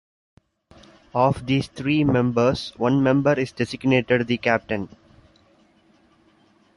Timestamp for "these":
1.45-1.67